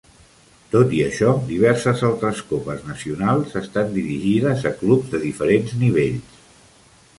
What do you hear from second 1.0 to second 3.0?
això, diverses altres copes